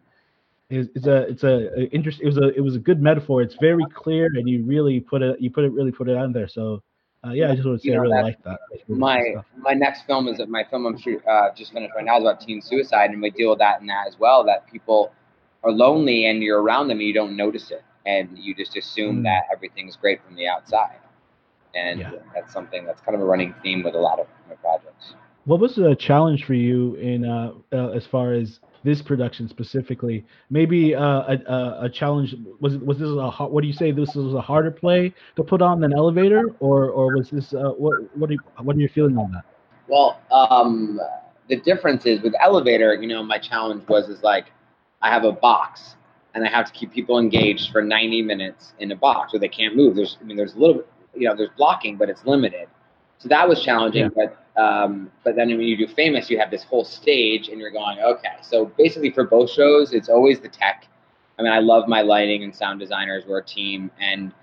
it's, 0.70 0.90
it's 0.96 1.08
a 1.08 1.18
it's 1.28 1.44
a, 1.44 1.70
a 1.80 1.84
interest. 1.92 2.20
It 2.22 2.26
was 2.26 2.38
a 2.38 2.50
it 2.56 2.62
was 2.62 2.76
a 2.76 2.80
good 2.80 3.02
metaphor. 3.02 3.42
It's 3.42 3.56
very 3.60 3.86
clear, 3.94 4.28
and 4.36 4.50
you 4.50 4.64
really 4.64 5.00
put 5.00 5.22
it 5.22 5.40
you 5.40 5.52
put 5.52 5.66
it 5.66 5.72
really 5.72 5.92
put 5.92 6.10
it 6.10 6.18
on 6.18 6.32
there. 6.32 6.48
So 6.48 6.82
uh, 7.26 7.32
yeah, 7.32 7.52
I 7.52 7.56
just 7.56 7.68
want 7.68 7.82
to 7.82 7.84
say 7.84 7.90
you 7.90 7.96
know, 7.96 8.00
I 8.00 8.04
really 8.04 8.24
like 8.24 8.44
that. 8.44 8.60
My 8.88 9.36
my 9.58 9.74
next 9.74 10.04
film 10.08 10.28
is 10.28 10.40
my 10.48 10.64
film 10.64 10.86
I'm 10.86 10.98
shoot, 10.98 11.26
uh, 11.28 11.50
just 11.56 11.74
finished 11.74 11.94
right 11.96 12.06
now 12.06 12.18
is 12.18 12.24
about 12.24 12.42
teen 12.42 12.62
suicide, 12.62 13.12
and 13.12 13.22
we 13.22 13.30
deal 13.30 13.52
with 13.52 13.60
that 13.60 13.82
in 13.82 13.88
that 13.88 14.08
as 14.08 14.18
well. 14.18 14.44
That 14.44 14.66
people 14.72 15.12
are 15.64 15.72
lonely, 15.72 16.28
and 16.28 16.42
you're 16.42 16.62
around 16.62 16.88
them, 16.88 17.00
and 17.00 17.08
you 17.08 17.14
don't 17.14 17.36
notice 17.36 17.72
it, 17.72 17.84
and 18.06 18.38
you 18.38 18.56
just 18.56 18.76
assume 18.78 19.20
mm. 19.20 19.24
that 19.24 19.44
everything's 19.52 19.96
great 19.96 20.24
from 20.24 20.36
the 20.36 20.48
outside 20.48 20.98
and 21.76 22.00
yeah. 22.00 22.12
that's 22.34 22.54
something 22.54 22.86
that's 22.86 23.02
kind 23.02 23.16
of 23.16 23.22
a 23.22 23.26
running 23.26 23.54
theme 23.64 23.84
with 23.84 23.96
a 23.96 24.00
lot 24.00 24.20
of 24.20 24.28
my 24.48 24.56
projects. 24.56 25.14
What 25.46 25.60
was 25.60 25.76
the 25.76 25.96
challenge 25.96 26.46
for 26.46 26.54
you 26.54 26.96
in 26.96 27.26
uh, 27.26 27.54
uh, 27.72 27.90
as 27.90 28.06
far 28.06 28.34
as 28.34 28.60
this 28.84 29.02
production 29.02 29.48
specifically? 29.48 30.26
Maybe 30.50 30.94
uh, 30.94 31.02
a, 31.02 31.86
a 31.86 31.90
challenge 31.90 32.36
was 32.60 32.78
was 32.78 33.00
this 33.00 33.10
a 33.10 33.30
what 33.48 33.62
do 33.62 33.68
you 33.68 33.74
say 33.74 33.92
this 33.92 34.14
was 34.16 34.34
a 34.34 34.42
harder 34.42 34.72
play 34.72 35.14
to 35.36 35.44
put 35.44 35.62
on 35.62 35.80
than 35.80 35.94
Elevator, 35.94 36.44
or 36.60 36.90
or 36.90 37.18
was 37.18 37.30
this 37.30 37.54
uh, 37.54 37.72
what 37.78 38.16
what 38.18 38.30
are 38.30 38.34
you, 38.34 38.40
what 38.62 38.76
are 38.76 38.80
you 38.80 38.90
feeling 38.90 39.18
on 39.18 39.32
that? 39.32 39.46
Well, 39.88 40.20
um, 40.32 41.00
the 41.48 41.56
difference 41.56 42.06
is 42.06 42.22
with 42.22 42.34
Elevator, 42.40 42.94
you 42.94 43.08
know, 43.08 43.24
my 43.24 43.40
challenge 43.40 43.88
was 43.88 44.08
is 44.08 44.22
like 44.22 44.52
I 45.02 45.10
have 45.10 45.24
a 45.24 45.32
box 45.32 45.96
and 46.36 46.46
I 46.46 46.50
have 46.50 46.68
to 46.68 46.72
keep 46.72 46.94
people 46.94 47.18
engaged 47.18 47.72
for 47.72 47.82
90 47.82 48.22
minutes 48.22 48.74
in 48.80 48.92
a 48.92 48.96
box 48.96 49.34
where 49.34 49.40
they 49.40 49.48
can't 49.48 49.76
move. 49.76 49.96
There's 49.96 50.18
I 50.22 50.26
mean 50.26 50.38
there's 50.38 50.54
a 50.54 50.60
little 50.60 50.84
you 51.16 51.28
know, 51.28 51.36
there's 51.36 51.50
blocking, 51.58 51.98
but 51.98 52.10
it's 52.10 52.26
limited. 52.26 52.68
So 53.18 53.28
that 53.30 53.48
was 53.48 53.62
challenging. 53.62 54.10
Yeah. 54.16 54.28
But 54.56 54.62
um, 54.62 55.12
but 55.24 55.36
then 55.36 55.48
when 55.50 55.62
you 55.62 55.78
do 55.78 55.88
famous, 55.88 56.30
you 56.30 56.38
have 56.40 56.52
this 56.52 56.64
whole 56.64 56.84
stage, 56.84 57.48
and 57.48 57.60
you're 57.60 57.72
going, 57.72 58.00
okay. 58.00 58.36
So 58.42 58.66
basically, 58.78 59.12
for 59.12 59.24
both 59.24 59.50
shows, 59.50 59.94
it's 59.94 60.10
always 60.10 60.40
the 60.40 60.50
tech. 60.50 60.88
I 61.38 61.44
mean, 61.44 61.52
I 61.52 61.60
love 61.60 61.88
my 61.88 62.02
lighting 62.02 62.44
and 62.44 62.54
sound 62.54 62.80
designers. 62.80 63.24
We're 63.26 63.40
a 63.40 63.46
team, 63.46 63.90
and 64.02 64.34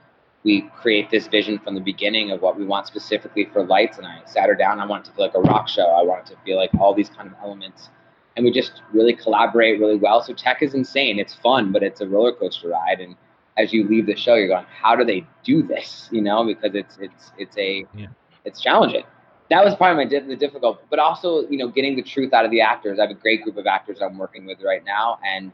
we 0.44 0.62
create 0.80 1.10
this 1.10 1.26
vision 1.26 1.58
from 1.58 1.74
the 1.74 1.80
beginning 1.80 2.30
of 2.30 2.40
what 2.40 2.56
we 2.56 2.64
want 2.64 2.86
specifically 2.86 3.46
for 3.52 3.64
lights. 3.64 3.98
And 3.98 4.06
I 4.06 4.20
sat 4.26 4.48
her 4.48 4.54
down. 4.54 4.78
I 4.80 4.86
want 4.86 5.04
it 5.04 5.10
to 5.10 5.16
feel 5.16 5.26
like 5.26 5.34
a 5.34 5.40
rock 5.40 5.68
show. 5.68 5.86
I 5.86 6.02
want 6.02 6.26
it 6.26 6.34
to 6.34 6.40
feel 6.44 6.56
like 6.56 6.70
all 6.78 6.94
these 6.94 7.10
kind 7.10 7.28
of 7.28 7.34
elements. 7.42 7.90
And 8.36 8.44
we 8.44 8.52
just 8.52 8.82
really 8.92 9.12
collaborate 9.12 9.80
really 9.80 9.96
well. 9.96 10.22
So 10.22 10.32
tech 10.34 10.62
is 10.62 10.74
insane. 10.74 11.18
It's 11.18 11.34
fun, 11.34 11.72
but 11.72 11.82
it's 11.82 12.00
a 12.00 12.06
roller 12.06 12.32
coaster 12.32 12.68
ride. 12.68 13.00
And 13.00 13.16
as 13.56 13.72
you 13.72 13.86
leave 13.88 14.06
the 14.06 14.16
show, 14.16 14.34
you're 14.34 14.48
going, 14.48 14.66
how 14.66 14.94
do 14.94 15.04
they 15.04 15.26
do 15.42 15.62
this? 15.62 16.08
You 16.12 16.22
know, 16.22 16.44
because 16.44 16.74
it's 16.74 16.98
it's 17.00 17.32
it's 17.38 17.56
a 17.56 17.86
yeah. 17.94 18.06
it's 18.44 18.60
challenging. 18.60 19.04
That 19.48 19.64
was 19.64 19.76
probably 19.76 20.04
my 20.04 20.26
the 20.26 20.36
difficult, 20.36 20.82
but 20.90 20.98
also 20.98 21.48
you 21.48 21.58
know 21.58 21.68
getting 21.68 21.96
the 21.96 22.02
truth 22.02 22.32
out 22.32 22.44
of 22.44 22.50
the 22.50 22.60
actors. 22.60 22.98
I 22.98 23.02
have 23.02 23.10
a 23.10 23.14
great 23.14 23.42
group 23.42 23.56
of 23.56 23.66
actors 23.66 23.98
I'm 24.02 24.18
working 24.18 24.44
with 24.46 24.62
right 24.62 24.84
now, 24.84 25.18
and 25.24 25.52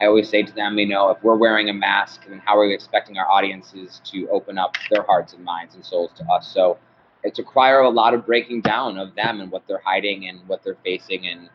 I 0.00 0.06
always 0.06 0.28
say 0.28 0.42
to 0.42 0.52
them, 0.52 0.78
you 0.78 0.86
know, 0.86 1.10
if 1.10 1.22
we're 1.22 1.36
wearing 1.36 1.68
a 1.68 1.72
mask, 1.72 2.22
then 2.28 2.42
how 2.44 2.58
are 2.58 2.66
we 2.66 2.74
expecting 2.74 3.18
our 3.18 3.28
audiences 3.30 4.00
to 4.06 4.28
open 4.30 4.58
up 4.58 4.76
their 4.90 5.02
hearts 5.02 5.32
and 5.32 5.44
minds 5.44 5.74
and 5.74 5.84
souls 5.84 6.10
to 6.16 6.24
us? 6.24 6.52
So 6.52 6.78
it's 7.22 7.38
require 7.38 7.80
a 7.80 7.90
lot 7.90 8.14
of 8.14 8.26
breaking 8.26 8.62
down 8.62 8.98
of 8.98 9.14
them 9.14 9.40
and 9.40 9.50
what 9.50 9.66
they're 9.66 9.82
hiding 9.84 10.28
and 10.28 10.40
what 10.48 10.64
they're 10.64 10.78
facing 10.84 11.26
and 11.26 11.48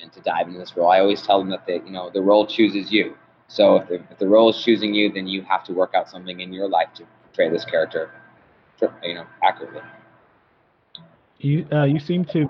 and 0.00 0.12
to 0.12 0.20
dive 0.20 0.48
into 0.48 0.58
this 0.58 0.76
role. 0.76 0.90
I 0.90 0.98
always 0.98 1.22
tell 1.22 1.38
them 1.38 1.50
that 1.50 1.66
they, 1.66 1.74
you 1.74 1.90
know 1.90 2.10
the 2.10 2.22
role 2.22 2.46
chooses 2.46 2.90
you 2.90 3.16
so 3.48 3.76
if 3.76 3.88
the, 3.88 3.94
if 4.10 4.18
the 4.18 4.28
role 4.28 4.50
is 4.50 4.62
choosing 4.62 4.94
you, 4.94 5.12
then 5.12 5.26
you 5.26 5.42
have 5.42 5.64
to 5.64 5.72
work 5.72 5.94
out 5.94 6.08
something 6.08 6.40
in 6.40 6.52
your 6.52 6.68
life 6.68 6.88
to 6.94 7.04
portray 7.24 7.50
this 7.50 7.64
character, 7.64 8.10
you 9.02 9.14
know, 9.14 9.26
accurately. 9.42 9.82
You 11.38 11.66
uh, 11.72 11.84
you 11.84 11.98
seem 11.98 12.24
to 12.26 12.48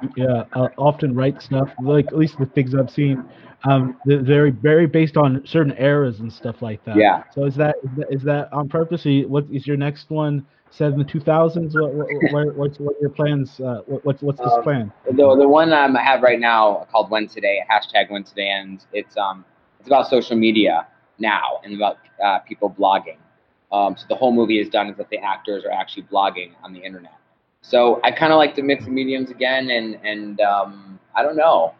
uh, 0.55 0.69
often 0.77 1.15
write 1.15 1.41
stuff 1.41 1.71
like 1.83 2.09
at 2.09 2.17
least 2.17 2.39
the 2.39 2.44
things 2.44 2.75
I've 2.75 2.91
seen, 2.91 3.25
um, 3.65 3.97
very 4.05 4.50
very 4.50 4.87
based 4.87 5.17
on 5.17 5.47
certain 5.47 5.75
eras 5.79 6.21
and 6.21 6.31
stuff 6.31 6.61
like 6.61 6.85
that. 6.85 6.97
Yeah. 6.97 7.25
So 7.35 7.47
is 7.47 7.56
that 7.56 7.77
is 7.83 7.91
that, 7.97 8.06
is 8.11 8.23
that 8.25 8.53
on 8.53 8.69
purpose? 8.69 9.06
What 9.06 9.47
is 9.50 9.67
your 9.67 9.79
next 9.79 10.11
one? 10.11 10.45
Set 10.71 10.93
in 10.93 10.99
the 10.99 11.05
2000s. 11.05 11.75
What, 11.75 12.33
what, 12.33 12.56
what's 12.56 12.79
what 12.79 12.97
your 13.00 13.11
plans? 13.11 13.61
Uh, 13.61 13.81
what, 13.87 14.05
what's 14.05 14.23
what's 14.23 14.41
this 14.41 14.53
um, 14.53 14.62
plan? 14.62 14.93
The 15.06 15.37
the 15.37 15.49
one 15.49 15.73
um, 15.73 15.97
I 15.97 16.03
have 16.03 16.23
right 16.23 16.41
now 16.41 16.87
called 16.91 17.11
When 17.11 17.29
Today 17.29 17.61
hashtag 17.71 18.11
When 18.11 18.25
Today 18.25 18.50
ends. 18.50 18.87
It's 18.93 19.16
um 19.16 19.45
it's 19.83 19.89
about 19.89 20.07
social 20.07 20.37
media 20.37 20.87
now 21.19 21.59
and 21.65 21.75
about 21.75 21.99
uh, 22.25 22.39
people 22.39 22.71
blogging. 22.71 23.17
Um, 23.73 23.97
so 23.97 24.05
the 24.09 24.15
whole 24.15 24.31
movie 24.31 24.61
is 24.61 24.69
done 24.69 24.89
is 24.89 24.97
that 24.99 25.11
the 25.11 25.19
actors 25.19 25.65
are 25.65 25.73
actually 25.73 26.05
blogging 26.05 26.53
on 26.62 26.73
the 26.73 26.79
internet. 26.79 27.19
So 27.62 28.01
I 28.05 28.12
kind 28.12 28.33
of 28.33 28.37
like 28.37 28.55
to 28.55 28.62
mix 28.62 28.87
mediums 28.87 29.33
again, 29.33 29.71
and 29.71 29.99
and 30.05 30.41
um, 30.41 31.01
I 31.17 31.25
don't 31.25 31.35
know. 31.35 31.75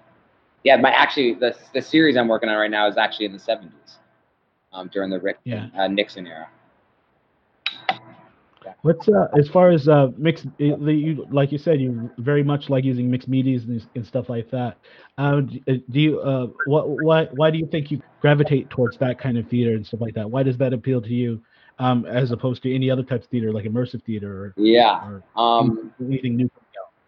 Yeah, 0.65 0.77
my 0.79 0.91
actually 0.91 1.35
the 1.35 1.55
the 1.75 1.81
series 1.81 2.17
I'm 2.17 2.27
working 2.27 2.49
on 2.49 2.57
right 2.57 2.71
now 2.71 2.89
is 2.89 2.97
actually 2.97 3.27
in 3.27 3.33
the 3.33 3.39
70s, 3.39 3.99
um, 4.73 4.91
during 4.93 5.11
the 5.11 5.21
Rick 5.21 5.39
yeah. 5.45 5.69
uh, 5.79 5.87
Nixon 5.87 6.27
era. 6.27 6.49
What's 8.83 9.09
uh, 9.09 9.29
as 9.39 9.49
far 9.49 9.71
as 9.71 9.89
uh, 9.89 10.09
mixed? 10.17 10.47
Eh, 10.61 10.75
you, 10.77 11.27
like 11.31 11.53
you 11.53 11.59
said, 11.59 11.81
you 11.81 12.11
very 12.19 12.43
much 12.43 12.69
like 12.69 12.85
using 12.85 13.11
mixed 13.11 13.29
medias 13.29 13.65
and, 13.65 13.87
and 13.95 14.07
stuff 14.07 14.29
like 14.29 14.51
that. 14.51 14.79
Uh, 15.19 15.41
do 15.41 15.83
you? 15.91 16.21
Uh, 16.21 16.49
what? 16.67 16.89
Why? 16.89 17.25
Why 17.33 17.51
do 17.51 17.59
you 17.59 17.67
think 17.67 17.91
you 17.91 18.03
gravitate 18.21 18.71
towards 18.71 18.99
that 18.99 19.19
kind 19.19 19.39
of 19.39 19.49
theater 19.49 19.75
and 19.75 19.87
stuff 19.87 20.01
like 20.01 20.15
that? 20.15 20.31
Why 20.31 20.43
does 20.43 20.59
that 20.59 20.73
appeal 20.73 21.01
to 21.03 21.09
you, 21.09 21.43
um, 21.79 22.05
as 22.07 22.31
opposed 22.31 22.63
to 22.65 22.75
any 22.75 22.91
other 22.91 23.03
type 23.03 23.23
of 23.23 23.29
theater, 23.29 23.53
like 23.53 23.65
immersive 23.65 24.03
theater? 24.05 24.31
Or, 24.33 24.55
yeah. 24.57 25.09
Or 25.09 25.23
um, 25.37 25.93
anything 26.01 26.37
new? 26.37 26.51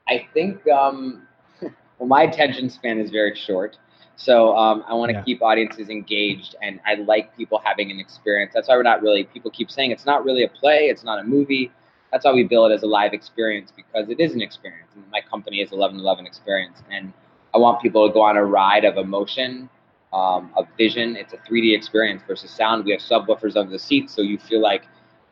I 0.08 0.26
think. 0.34 0.66
Um, 0.68 1.26
well, 1.99 2.08
my 2.08 2.23
attention 2.23 2.70
span 2.70 2.99
is 2.99 3.11
very 3.11 3.34
short. 3.34 3.78
So 4.16 4.56
um, 4.56 4.85
I 4.87 4.94
want 4.94 5.11
to 5.11 5.18
yeah. 5.18 5.25
keep 5.25 5.42
audiences 5.42 5.88
engaged, 5.88 6.54
and 6.62 6.80
I 6.87 6.94
like 6.94 7.37
people 7.37 7.61
having 7.62 7.90
an 7.90 7.99
experience. 7.99 8.52
That's 8.54 8.68
why 8.68 8.76
we're 8.76 8.83
not 8.83 9.02
really. 9.02 9.25
People 9.25 9.50
keep 9.50 9.71
saying 9.71 9.90
it's 9.90 10.06
not 10.06 10.25
really 10.25 10.44
a 10.44 10.49
play, 10.49 10.85
it's 10.85 11.02
not 11.02 11.18
a 11.18 11.25
movie. 11.25 11.73
That's 12.12 12.25
why 12.25 12.33
we 12.33 12.44
bill 12.44 12.66
it 12.66 12.73
as 12.73 12.85
a 12.85 12.87
live 12.87 13.12
experience 13.12 13.73
because 13.75 14.09
it 14.09 14.21
is 14.21 14.35
an 14.35 14.40
experience. 14.40 14.88
And 14.94 15.04
my 15.11 15.21
company 15.21 15.61
is 15.61 15.73
1111 15.73 16.26
Experience, 16.26 16.83
and 16.90 17.12
I 17.52 17.59
want 17.59 17.83
people 17.83 18.06
to 18.06 18.14
go 18.14 18.23
on 18.23 18.37
a 18.37 18.44
ride 18.44 18.85
of 18.85 18.99
emotion, 18.99 19.68
um, 20.12 20.52
of 20.56 20.68
vision. 20.78 21.16
It's 21.16 21.33
a 21.33 21.38
3D 21.38 21.76
experience 21.76 22.23
versus 22.26 22.50
sound. 22.52 22.85
We 22.85 22.92
have 22.92 23.00
subwoofers 23.00 23.56
under 23.56 23.73
the 23.73 23.80
seats, 23.80 24.14
so 24.14 24.23
you 24.23 24.38
feel 24.38 24.61
like, 24.61 24.85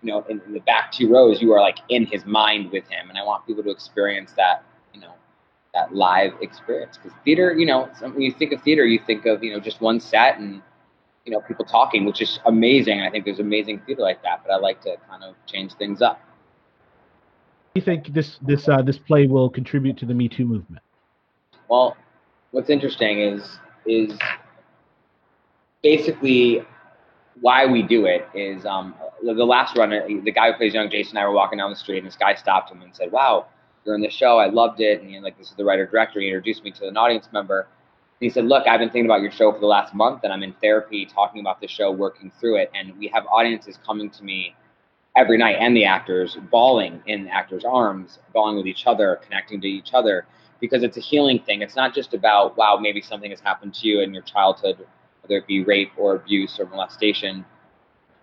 you 0.03 0.11
know, 0.11 0.25
in, 0.29 0.41
in 0.47 0.55
the 0.55 0.61
back 0.61 0.91
two 0.91 1.09
rows, 1.09 1.41
you 1.41 1.53
are 1.53 1.61
like 1.61 1.79
in 1.89 2.05
his 2.05 2.27
mind 2.27 2.73
with 2.73 2.89
him, 2.89 3.09
and 3.09 3.17
I 3.17 3.23
want 3.23 3.47
people 3.47 3.63
to 3.63 3.71
experience 3.71 4.33
that 4.33 4.65
that 5.75 5.95
live 5.95 6.33
experience. 6.41 6.99
Because 6.99 7.17
theater, 7.25 7.55
you 7.57 7.67
know, 7.67 7.89
when 8.01 8.21
you 8.21 8.33
think 8.33 8.53
of 8.53 8.63
theater, 8.63 8.85
you 8.85 9.01
think 9.07 9.27
of 9.27 9.43
you 9.43 9.53
know 9.53 9.61
just 9.61 9.81
one 9.81 10.01
set 10.01 10.39
and 10.39 10.63
you 11.25 11.33
know, 11.33 11.41
people 11.41 11.65
talking, 11.65 12.05
which 12.05 12.21
is 12.21 12.41
amazing. 12.47 13.01
I 13.01 13.11
think 13.11 13.25
there's 13.25 13.39
amazing 13.39 13.81
theater 13.87 14.03
like 14.03 14.23
that, 14.23 14.43
but 14.45 14.53
I 14.53 14.57
like 14.57 14.81
to 14.83 14.97
kind 15.09 15.23
of 15.23 15.35
change 15.47 15.73
things 15.75 16.03
up. 16.03 16.21
Do 17.75 17.81
you 17.81 17.85
think 17.85 18.13
this 18.13 18.39
this 18.43 18.69
uh, 18.69 18.83
this 18.83 18.99
play 18.99 19.27
will 19.27 19.49
contribute 19.49 19.97
to 19.99 20.07
the 20.07 20.15
Me 20.15 20.29
Too 20.29 20.45
movement? 20.45 20.83
Well, 21.69 21.97
what's 22.51 22.71
interesting 22.71 23.21
is 23.21 23.59
is 23.87 24.19
basically 25.83 26.65
why 27.41 27.67
we 27.67 27.83
do 27.83 28.05
it 28.05 28.29
is 28.35 28.67
um, 28.67 28.95
the, 29.23 29.33
the 29.33 29.45
last 29.45 29.77
run. 29.77 29.91
The 29.91 30.33
guy 30.33 30.53
who 30.53 30.59
plays 30.59 30.75
young 30.75 30.91
Jason 30.91 31.17
and 31.17 31.25
I 31.25 31.27
were 31.27 31.35
walking 31.35 31.59
down 31.59 31.71
the 31.71 31.77
street, 31.77 31.99
and 31.99 32.07
this 32.07 32.17
guy 32.17 32.35
stopped 32.35 32.71
him 32.71 32.83
and 32.83 32.95
said, 32.95 33.11
"Wow, 33.11 33.47
in 33.87 34.01
the 34.01 34.11
show. 34.11 34.39
I 34.39 34.49
loved 34.49 34.81
it." 34.81 35.03
And 35.03 35.23
like, 35.23 35.39
this 35.39 35.51
is 35.51 35.57
the 35.57 35.65
writer 35.65 35.87
director. 35.87 36.21
He 36.21 36.29
introduced 36.29 36.65
me 36.65 36.71
to 36.73 36.89
an 36.89 36.97
audience 36.97 37.29
member 37.33 37.67
he 38.23 38.31
said, 38.31 38.45
Look, 38.47 38.69
I've 38.69 38.79
been 38.79 38.89
thinking 38.89 39.07
about 39.07 39.21
your 39.21 39.33
show 39.33 39.53
for 39.53 39.59
the 39.59 39.67
last 39.67 39.95
month 39.95 40.21
and 40.23 40.33
I'm 40.33 40.45
in 40.45 40.53
therapy 40.63 41.05
talking 41.05 41.41
about 41.41 41.61
the 41.61 41.67
show, 41.67 41.91
working 41.91 42.31
through 42.39 42.59
it. 42.59 42.71
And 42.73 42.97
we 42.97 43.09
have 43.09 43.27
audiences 43.27 43.81
coming 43.85 44.11
to 44.11 44.23
me 44.23 44.55
every 45.17 45.37
night 45.37 45.57
and 45.59 45.77
the 45.77 45.85
actors 45.85 46.39
bawling 46.51 47.03
in 47.07 47.27
actors' 47.27 47.65
arms, 47.65 48.21
bawling 48.33 48.57
with 48.57 48.67
each 48.67 48.87
other, 48.87 49.21
connecting 49.25 49.61
to 49.61 49.67
each 49.67 49.93
other 49.93 50.25
because 50.61 50.85
it's 50.85 50.97
a 50.97 51.01
healing 51.01 51.41
thing. 51.41 51.63
It's 51.63 51.75
not 51.75 51.93
just 51.93 52.15
about, 52.15 52.57
wow, 52.57 52.79
maybe 52.81 53.03
something 53.03 53.31
has 53.31 53.41
happened 53.41 53.75
to 53.75 53.89
you 53.89 54.01
in 54.01 54.15
your 54.15 54.23
childhood, 54.23 54.87
whether 55.23 55.37
it 55.37 55.49
be 55.49 55.65
rape 55.65 55.91
or 55.97 56.15
abuse 56.15 56.61
or 56.61 56.67
molestation, 56.67 57.45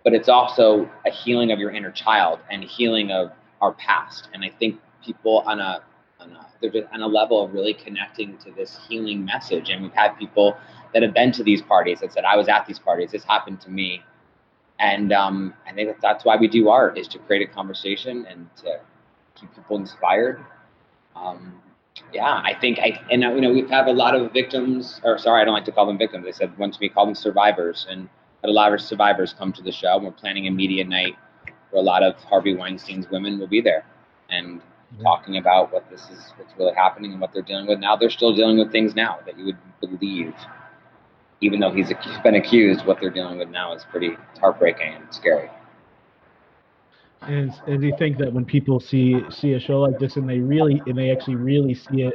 but 0.02 0.14
it's 0.14 0.30
also 0.30 0.90
a 1.06 1.10
healing 1.10 1.52
of 1.52 1.58
your 1.58 1.72
inner 1.72 1.90
child 1.90 2.38
and 2.50 2.64
healing 2.64 3.10
of 3.10 3.32
our 3.60 3.72
past. 3.72 4.30
And 4.32 4.42
I 4.42 4.48
think 4.48 4.80
people 5.04 5.42
on 5.46 5.60
a 5.60 5.82
on 6.20 6.32
a, 6.32 6.46
they're 6.60 6.70
just 6.70 6.86
on 6.92 7.00
a 7.00 7.06
level 7.06 7.44
of 7.44 7.52
really 7.52 7.74
connecting 7.74 8.36
to 8.38 8.50
this 8.52 8.78
healing 8.88 9.24
message. 9.24 9.70
And 9.70 9.82
we've 9.82 9.92
had 9.92 10.16
people 10.18 10.56
that 10.92 11.02
have 11.02 11.14
been 11.14 11.32
to 11.32 11.42
these 11.42 11.62
parties 11.62 12.00
that 12.00 12.12
said, 12.12 12.24
I 12.24 12.36
was 12.36 12.48
at 12.48 12.66
these 12.66 12.78
parties, 12.78 13.12
this 13.12 13.24
happened 13.24 13.60
to 13.62 13.70
me. 13.70 14.02
And 14.78 15.12
um, 15.12 15.54
I 15.66 15.72
think 15.72 15.88
that 15.88 16.00
that's 16.00 16.24
why 16.24 16.36
we 16.36 16.48
do 16.48 16.68
art 16.68 16.98
is 16.98 17.06
to 17.08 17.18
create 17.18 17.48
a 17.48 17.52
conversation 17.52 18.26
and 18.26 18.48
to 18.56 18.80
keep 19.34 19.54
people 19.54 19.76
inspired. 19.76 20.44
Um, 21.14 21.60
yeah, 22.12 22.40
I 22.44 22.56
think 22.58 22.78
I 22.78 23.00
and 23.10 23.22
you 23.22 23.40
know 23.40 23.52
we 23.52 23.68
have 23.68 23.86
a 23.86 23.92
lot 23.92 24.14
of 24.14 24.32
victims, 24.32 25.00
or 25.04 25.18
sorry, 25.18 25.42
I 25.42 25.44
don't 25.44 25.54
like 25.54 25.66
to 25.66 25.72
call 25.72 25.86
them 25.86 25.98
victims. 25.98 26.24
They 26.24 26.32
said 26.32 26.56
once 26.56 26.78
we 26.80 26.88
call 26.88 27.04
them 27.04 27.14
survivors, 27.14 27.86
and 27.90 28.08
a 28.42 28.48
lot 28.48 28.72
of 28.72 28.80
survivors 28.80 29.34
come 29.36 29.52
to 29.52 29.62
the 29.62 29.72
show. 29.72 29.98
We're 29.98 30.12
planning 30.12 30.46
a 30.46 30.50
media 30.50 30.84
night 30.84 31.16
where 31.70 31.82
a 31.82 31.84
lot 31.84 32.02
of 32.02 32.14
Harvey 32.24 32.54
Weinstein's 32.54 33.10
women 33.10 33.38
will 33.38 33.48
be 33.48 33.60
there, 33.60 33.84
and 34.30 34.62
talking 35.02 35.36
about 35.36 35.72
what 35.72 35.88
this 35.90 36.02
is, 36.10 36.32
what's 36.36 36.52
really 36.58 36.74
happening, 36.74 37.12
and 37.12 37.20
what 37.20 37.32
they're 37.32 37.42
dealing 37.42 37.66
with 37.66 37.78
now. 37.78 37.96
They're 37.96 38.10
still 38.10 38.34
dealing 38.34 38.58
with 38.58 38.72
things 38.72 38.94
now 38.94 39.18
that 39.26 39.38
you 39.38 39.46
would 39.46 39.58
believe, 39.80 40.34
even 41.40 41.60
though 41.60 41.72
he's 41.72 41.92
been 42.22 42.34
accused. 42.34 42.86
What 42.86 43.00
they're 43.00 43.10
dealing 43.10 43.38
with 43.38 43.48
now 43.48 43.74
is 43.74 43.84
pretty 43.90 44.16
heartbreaking 44.40 44.94
and 44.94 45.14
scary. 45.14 45.50
And, 47.22 47.52
and 47.66 47.80
do 47.80 47.86
you 47.86 47.94
think 47.98 48.18
that 48.18 48.32
when 48.32 48.44
people 48.44 48.80
see 48.80 49.20
see 49.30 49.52
a 49.52 49.60
show 49.60 49.80
like 49.80 49.98
this 49.98 50.16
and 50.16 50.28
they 50.28 50.38
really 50.38 50.82
and 50.86 50.96
they 50.96 51.10
actually 51.10 51.36
really 51.36 51.74
see 51.74 52.02
it, 52.02 52.14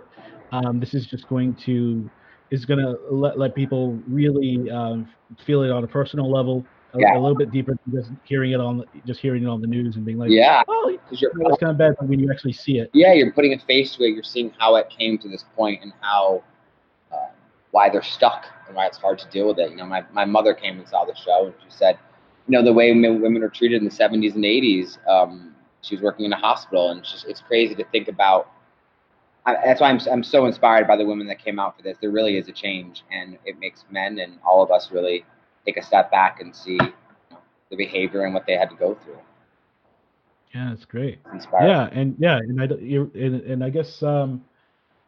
um, 0.52 0.80
this 0.80 0.94
is 0.94 1.06
just 1.06 1.28
going 1.28 1.56
to 1.66 2.10
is 2.52 2.66
going 2.66 2.80
to 2.80 2.96
let, 3.12 3.38
let 3.38 3.56
people 3.56 4.00
really 4.08 4.70
um, 4.70 5.08
feel 5.46 5.64
it 5.64 5.72
on 5.72 5.84
a 5.84 5.88
personal 5.88 6.32
level 6.32 6.66
a, 6.96 7.00
yeah. 7.00 7.18
a 7.18 7.20
little 7.20 7.36
bit 7.36 7.52
deeper 7.52 7.78
than 7.86 8.02
just 8.02 8.12
hearing 8.24 8.52
it 8.52 8.60
on 8.60 8.84
just 9.06 9.20
hearing 9.20 9.44
it 9.44 9.48
on 9.48 9.62
the 9.62 9.68
news 9.68 9.96
and 9.96 10.06
being 10.06 10.18
like, 10.18 10.30
yeah, 10.32 10.64
oh, 10.68 10.98
because 11.04 11.22
you're 11.22 11.32
it's 11.36 11.58
kind 11.60 11.72
of 11.72 11.78
bad 11.78 11.96
when 12.08 12.20
you 12.20 12.32
actually 12.32 12.54
see 12.54 12.80
it. 12.80 12.90
Yeah, 12.94 13.14
you're 13.14 13.32
putting 13.32 13.54
a 13.54 13.60
face 13.60 13.96
to 13.96 14.04
it. 14.04 14.10
You're 14.10 14.24
seeing 14.24 14.52
how 14.58 14.76
it 14.76 14.90
came 14.90 15.18
to 15.20 15.30
this 15.30 15.46
point 15.56 15.84
and 15.84 15.94
how 16.02 16.44
uh, 17.12 17.30
why 17.72 17.90
they're 17.90 18.04
stuck 18.04 18.46
and 18.68 18.76
why 18.76 18.88
it's 18.88 18.98
hard 18.98 19.20
to 19.20 19.30
deal 19.30 19.48
with 19.48 19.60
it. 19.60 19.72
You 19.72 19.78
know, 19.78 19.86
my 19.86 20.04
my 20.12 20.26
mother 20.26 20.54
came 20.54 20.80
and 20.80 20.88
saw 20.88 21.06
the 21.06 21.16
show 21.16 21.46
and 21.46 21.54
she 21.64 21.70
said, 21.70 21.98
you 22.48 22.52
know, 22.58 22.64
the 22.64 22.74
way 22.74 22.92
women 22.94 23.44
are 23.44 23.50
treated 23.50 23.82
in 23.82 23.86
the 23.86 23.94
70s 23.94 24.36
and 24.36 24.44
80s. 24.44 24.98
Um, 25.08 25.56
she 25.82 25.96
was 25.96 26.02
working 26.02 26.26
in 26.26 26.34
a 26.34 26.38
hospital, 26.38 26.90
and 26.90 27.00
it's 27.00 27.12
just 27.12 27.26
it's 27.26 27.42
crazy 27.42 27.76
to 27.76 27.84
think 27.86 28.08
about. 28.08 28.52
I, 29.46 29.54
that's 29.64 29.82
why 29.82 29.90
I'm 29.90 30.00
I'm 30.12 30.24
so 30.24 30.46
inspired 30.46 30.88
by 30.88 30.96
the 30.96 31.06
women 31.06 31.28
that 31.28 31.44
came 31.44 31.60
out 31.60 31.78
for 31.78 31.84
this. 31.84 31.98
There 32.02 32.12
really 32.12 32.38
is 32.38 32.48
a 32.48 32.52
change, 32.52 33.04
and 33.12 33.38
it 33.46 33.60
makes 33.60 33.86
men 33.92 34.20
and 34.20 34.40
all 34.46 34.64
of 34.64 34.72
us 34.72 34.92
really 34.92 35.26
take 35.66 35.78
a 35.78 35.84
step 35.84 36.12
back 36.12 36.42
and 36.42 36.56
see 36.56 36.78
the 37.70 37.76
behavior 37.76 38.24
and 38.24 38.34
what 38.34 38.46
they 38.46 38.54
had 38.54 38.70
to 38.70 38.76
go 38.76 38.96
through. 39.04 39.18
Yeah, 40.54 40.72
it's 40.72 40.86
great. 40.86 41.20
Inspiring. 41.34 41.70
Yeah, 41.70 41.90
and 41.92 42.16
yeah, 42.18 42.38
and 42.38 42.62
I 42.62 42.66
and, 42.66 43.42
and 43.42 43.64
I 43.64 43.70
guess 43.70 44.02
um, 44.02 44.46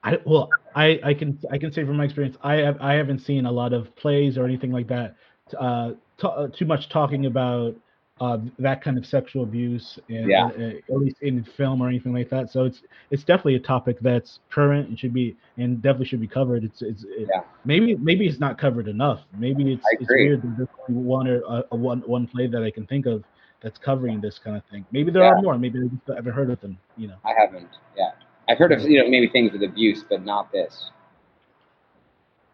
I 0.04 0.18
well, 0.26 0.50
I 0.76 1.00
I 1.04 1.14
can 1.14 1.40
I 1.52 1.58
can 1.58 1.72
say 1.72 1.86
from 1.86 1.98
my 1.98 2.04
experience, 2.06 2.36
I 2.42 2.56
have 2.56 2.78
I 2.82 2.94
haven't 2.94 3.20
seen 3.20 3.46
a 3.46 3.52
lot 3.52 3.72
of 3.72 3.96
plays 3.96 4.38
or 4.38 4.46
anything 4.46 4.72
like 4.72 4.88
that. 4.88 5.16
Uh, 5.58 5.92
t- 6.20 6.28
uh, 6.28 6.48
too 6.48 6.66
much 6.66 6.90
talking 6.90 7.26
about 7.28 7.76
uh, 8.20 8.38
that 8.58 8.84
kind 8.84 8.98
of 8.98 9.06
sexual 9.06 9.44
abuse, 9.44 10.00
and, 10.10 10.28
yeah. 10.28 10.48
uh, 10.48 10.94
at 10.94 11.00
least 11.00 11.18
in 11.22 11.44
film 11.44 11.82
or 11.82 11.88
anything 11.88 12.14
like 12.14 12.30
that. 12.30 12.52
So 12.52 12.66
it's 12.66 12.82
it's 13.12 13.24
definitely 13.24 13.56
a 13.56 13.60
topic 13.60 13.98
that's 14.02 14.40
current 14.50 14.90
and 14.90 14.98
should 14.98 15.14
be 15.14 15.36
and 15.58 15.82
definitely 15.82 16.08
should 16.08 16.22
be 16.22 16.28
covered. 16.28 16.64
It's 16.64 16.82
it's 16.82 17.04
it, 17.04 17.30
yeah. 17.32 17.42
maybe 17.64 17.96
maybe 17.96 18.26
it's 18.26 18.40
not 18.40 18.58
covered 18.58 18.88
enough. 18.88 19.22
Maybe 19.38 19.74
it's 19.74 19.86
it's 19.92 20.10
weird 20.10 20.42
that 20.42 20.58
there's 20.58 20.70
one 20.88 21.28
or 21.28 21.42
uh, 21.48 21.62
one 21.70 22.02
one 22.02 22.28
play 22.28 22.48
that 22.48 22.64
I 22.64 22.72
can 22.72 22.88
think 22.88 23.06
of 23.06 23.24
that's 23.62 23.78
covering 23.78 24.20
this 24.20 24.40
kind 24.44 24.58
of 24.58 24.64
thing. 24.72 24.86
Maybe 24.92 25.12
there 25.12 25.24
yeah. 25.24 25.34
are 25.34 25.42
more. 25.42 25.58
Maybe 25.58 25.80
I 26.10 26.16
haven't 26.16 26.34
heard 26.34 26.50
of 26.50 26.60
them. 26.62 26.78
You 26.98 27.10
know, 27.10 27.18
I 27.24 27.34
haven't. 27.38 27.70
Yeah, 27.96 28.12
I've 28.50 28.58
heard 28.58 28.72
of 28.72 28.82
you 28.82 29.00
know 29.00 29.10
maybe 29.10 29.28
things 29.28 29.52
with 29.52 29.62
abuse, 29.62 30.04
but 30.10 30.26
not 30.26 30.52
this. 30.52 30.90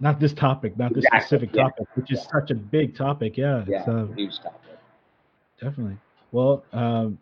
Not 0.01 0.19
this 0.19 0.33
topic, 0.33 0.77
not 0.77 0.93
this 0.93 1.05
exactly. 1.05 1.19
specific 1.21 1.53
topic, 1.53 1.87
which 1.93 2.11
is 2.11 2.27
such 2.29 2.51
a 2.51 2.55
big 2.55 2.97
topic. 2.97 3.37
Yeah, 3.37 3.63
yeah, 3.65 3.79
it's, 3.79 3.87
uh, 3.87 4.07
huge 4.17 4.37
topic 4.39 4.59
definitely. 5.63 5.97
Well, 6.31 6.63
um, 6.73 7.17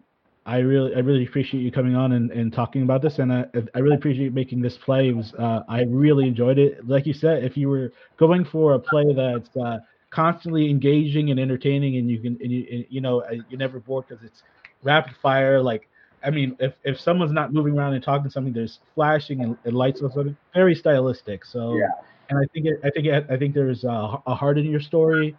I 0.45 0.57
really, 0.57 0.95
I 0.95 0.99
really 0.99 1.25
appreciate 1.25 1.61
you 1.61 1.71
coming 1.71 1.95
on 1.95 2.13
and, 2.13 2.31
and 2.31 2.51
talking 2.51 2.81
about 2.81 3.01
this, 3.01 3.19
and 3.19 3.31
I, 3.31 3.45
I 3.75 3.79
really 3.79 3.95
appreciate 3.95 4.33
making 4.33 4.61
this 4.61 4.77
play. 4.77 5.09
It 5.09 5.15
was, 5.15 5.33
uh, 5.35 5.61
I 5.69 5.83
really 5.83 6.27
enjoyed 6.27 6.57
it. 6.57 6.87
Like 6.87 7.05
you 7.05 7.13
said, 7.13 7.43
if 7.43 7.55
you 7.55 7.69
were 7.69 7.91
going 8.17 8.43
for 8.45 8.73
a 8.73 8.79
play 8.79 9.13
that's 9.13 9.55
uh, 9.55 9.77
constantly 10.09 10.69
engaging 10.69 11.29
and 11.29 11.39
entertaining, 11.39 11.97
and 11.97 12.09
you 12.09 12.19
can, 12.19 12.39
and 12.41 12.51
you, 12.51 12.67
and, 12.71 12.85
you 12.89 13.01
know, 13.01 13.21
uh, 13.21 13.35
you're 13.49 13.59
never 13.59 13.79
bored 13.79 14.05
because 14.07 14.23
it's 14.23 14.41
rapid 14.81 15.13
fire. 15.21 15.61
Like, 15.61 15.87
I 16.23 16.31
mean, 16.31 16.55
if, 16.59 16.73
if 16.83 16.99
someone's 16.99 17.33
not 17.33 17.53
moving 17.53 17.77
around 17.77 17.93
and 17.93 18.03
talking 18.03 18.31
something, 18.31 18.53
there's 18.53 18.79
flashing 18.95 19.41
and, 19.41 19.57
and 19.63 19.75
lights 19.75 20.01
or 20.01 20.09
something. 20.11 20.35
Very 20.55 20.73
stylistic. 20.73 21.45
So, 21.45 21.75
yeah. 21.75 21.85
and 22.29 22.39
I 22.39 22.45
think, 22.51 22.65
it, 22.65 22.79
I 22.83 22.89
think, 22.89 23.05
it, 23.05 23.25
I 23.29 23.37
think 23.37 23.53
there's 23.53 23.83
a, 23.83 24.21
a 24.25 24.33
heart 24.33 24.57
in 24.57 24.65
your 24.65 24.81
story 24.81 25.35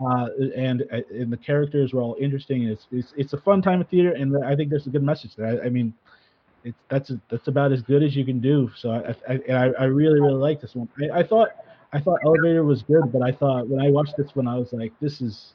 uh, 0.00 0.26
and 0.56 0.82
uh, 0.92 1.00
and 1.10 1.32
the 1.32 1.36
characters 1.36 1.92
were 1.92 2.00
all 2.00 2.16
interesting. 2.20 2.64
It's, 2.64 2.86
it's 2.90 3.12
it's 3.16 3.32
a 3.32 3.38
fun 3.38 3.62
time 3.62 3.80
of 3.80 3.88
theater, 3.88 4.12
and 4.12 4.44
I 4.44 4.56
think 4.56 4.70
there's 4.70 4.86
a 4.86 4.90
good 4.90 5.02
message 5.02 5.36
there. 5.36 5.62
I, 5.62 5.66
I 5.66 5.68
mean, 5.68 5.92
it's 6.64 6.78
that's 6.88 7.10
a, 7.10 7.20
that's 7.30 7.48
about 7.48 7.72
as 7.72 7.82
good 7.82 8.02
as 8.02 8.16
you 8.16 8.24
can 8.24 8.40
do. 8.40 8.70
So 8.76 8.90
I, 8.90 9.10
I 9.28 9.40
and 9.48 9.56
I, 9.56 9.68
I 9.78 9.84
really 9.84 10.20
really 10.20 10.34
like 10.34 10.60
this 10.60 10.74
one. 10.74 10.88
I, 11.00 11.20
I 11.20 11.22
thought 11.22 11.50
I 11.92 12.00
thought 12.00 12.20
Elevator 12.24 12.64
was 12.64 12.82
good, 12.82 13.12
but 13.12 13.22
I 13.22 13.32
thought 13.32 13.68
when 13.68 13.84
I 13.84 13.90
watched 13.90 14.16
this 14.16 14.34
one, 14.34 14.48
I 14.48 14.56
was 14.56 14.72
like, 14.72 14.92
this 15.00 15.20
is 15.20 15.54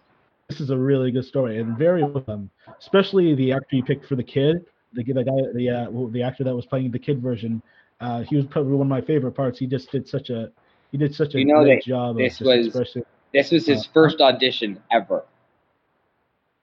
this 0.49 0.61
is 0.61 0.69
a 0.69 0.77
really 0.77 1.11
good 1.11 1.25
story 1.25 1.59
and 1.59 1.77
very 1.77 2.03
um, 2.27 2.49
especially 2.79 3.35
the 3.35 3.51
actor 3.51 3.75
you 3.75 3.83
picked 3.83 4.05
for 4.05 4.15
the 4.15 4.23
kid, 4.23 4.65
the 4.93 5.03
the 5.03 5.23
guy 5.23 5.31
the 5.53 5.69
uh, 5.69 6.11
the 6.11 6.23
actor 6.23 6.43
that 6.43 6.55
was 6.55 6.65
playing 6.65 6.91
the 6.91 6.99
kid 6.99 7.21
version. 7.21 7.61
Uh, 7.99 8.21
he 8.21 8.35
was 8.35 8.45
probably 8.45 8.73
one 8.73 8.87
of 8.87 8.89
my 8.89 9.01
favorite 9.01 9.33
parts. 9.33 9.59
He 9.59 9.67
just 9.67 9.91
did 9.91 10.07
such 10.07 10.29
a 10.29 10.51
he 10.91 10.97
did 10.97 11.13
such 11.13 11.35
a 11.35 11.39
you 11.39 11.45
know 11.45 11.63
great 11.63 11.83
job. 11.83 12.17
This 12.17 12.39
was 12.39 12.67
expressing. 12.67 13.03
This 13.33 13.51
was 13.51 13.65
his 13.65 13.85
uh, 13.85 13.89
first 13.93 14.21
audition 14.21 14.81
ever. 14.91 15.25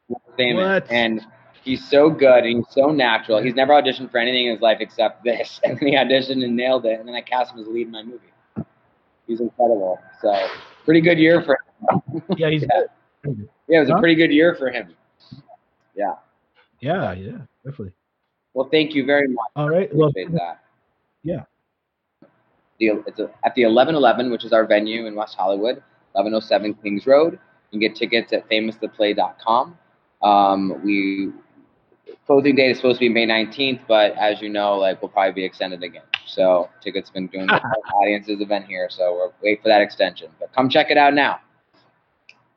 What? 0.08 0.90
And 0.90 1.24
he's 1.62 1.88
so 1.88 2.10
good 2.10 2.44
and 2.44 2.58
he's 2.58 2.74
so 2.74 2.90
natural. 2.90 3.42
He's 3.42 3.54
never 3.54 3.72
auditioned 3.72 4.10
for 4.10 4.18
anything 4.18 4.46
in 4.46 4.52
his 4.52 4.62
life 4.62 4.78
except 4.80 5.24
this. 5.24 5.60
And 5.64 5.78
then 5.78 5.88
he 5.88 5.94
auditioned 5.96 6.44
and 6.44 6.56
nailed 6.56 6.84
it. 6.86 6.98
And 6.98 7.08
then 7.08 7.14
I 7.14 7.20
cast 7.20 7.52
him 7.52 7.60
as 7.60 7.66
lead 7.66 7.86
in 7.86 7.92
my 7.92 8.02
movie. 8.02 8.20
He's 9.26 9.40
incredible. 9.40 9.98
So 10.20 10.48
pretty 10.84 11.00
good 11.00 11.18
year 11.18 11.42
for 11.42 11.52
him. 11.52 12.22
Yeah, 12.36 12.50
he's 12.50 12.62
yeah. 12.62 12.68
good. 13.22 13.48
Yeah, 13.68 13.78
it 13.78 13.80
was 13.80 13.90
a 13.90 13.98
pretty 13.98 14.14
good 14.14 14.32
year 14.32 14.54
for 14.54 14.70
him. 14.70 14.94
Yeah. 15.94 16.14
Yeah, 16.80 17.12
yeah, 17.12 17.38
definitely. 17.64 17.92
Well, 18.54 18.68
thank 18.70 18.94
you 18.94 19.04
very 19.04 19.28
much. 19.28 19.46
All 19.56 19.68
right. 19.68 19.94
Well, 19.94 20.12
that. 20.14 20.60
Yeah. 21.22 21.44
The, 22.78 23.02
it's 23.06 23.18
a, 23.18 23.30
at 23.44 23.54
the 23.54 23.64
1111, 23.64 24.30
which 24.30 24.44
is 24.44 24.52
our 24.52 24.66
venue 24.66 25.06
in 25.06 25.14
West 25.14 25.34
Hollywood. 25.36 25.82
1107 26.14 26.74
Kings 26.82 27.06
Road. 27.06 27.34
You 27.34 27.38
can 27.70 27.80
get 27.80 27.96
tickets 27.96 28.32
at 28.32 28.48
famoustheplay.com. 28.48 29.78
Um, 30.22 30.82
we 30.84 31.32
closing 32.26 32.54
date 32.54 32.70
is 32.70 32.76
supposed 32.78 32.98
to 32.98 33.00
be 33.00 33.08
May 33.08 33.26
19th, 33.26 33.80
but 33.86 34.12
as 34.12 34.40
you 34.40 34.48
know, 34.48 34.76
like 34.76 35.02
we'll 35.02 35.10
probably 35.10 35.32
be 35.32 35.44
extended 35.44 35.82
again. 35.82 36.02
So 36.26 36.70
tickets 36.80 37.10
been 37.10 37.26
doing 37.26 37.46
the 37.46 37.60
audiences 37.94 38.40
event 38.40 38.66
here, 38.66 38.88
so 38.90 39.12
we're 39.14 39.30
wait 39.42 39.62
for 39.62 39.68
that 39.68 39.82
extension. 39.82 40.30
But 40.40 40.52
come 40.52 40.68
check 40.68 40.90
it 40.90 40.96
out 40.96 41.14
now. 41.14 41.40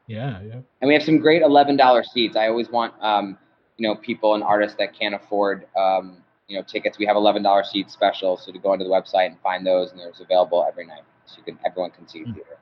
Yeah, 0.07 0.41
yeah. 0.41 0.59
And 0.81 0.87
we 0.87 0.93
have 0.93 1.03
some 1.03 1.19
great 1.19 1.43
$11 1.43 2.05
seats. 2.05 2.37
I 2.37 2.47
always 2.47 2.69
want 2.69 2.93
um, 3.01 3.37
you 3.77 3.87
know 3.87 3.95
people 3.95 4.35
and 4.35 4.43
artists 4.43 4.77
that 4.77 4.97
can't 4.97 5.15
afford 5.15 5.67
um, 5.75 6.17
you 6.47 6.57
know 6.57 6.63
tickets. 6.63 6.97
We 6.97 7.05
have 7.05 7.15
$11 7.15 7.65
seats 7.65 7.93
special, 7.93 8.37
so 8.37 8.51
to 8.51 8.59
go 8.59 8.71
onto 8.71 8.83
the 8.83 8.89
website 8.89 9.27
and 9.27 9.39
find 9.41 9.65
those, 9.65 9.91
and 9.91 9.99
there's 9.99 10.21
available 10.21 10.65
every 10.67 10.85
night, 10.85 11.03
so 11.25 11.37
you 11.37 11.43
can 11.43 11.59
everyone 11.65 11.91
can 11.91 12.07
see 12.07 12.19
mm-hmm. 12.19 12.33
theater. 12.33 12.57